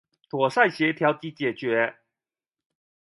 [0.31, 1.93] 妥善協調及解決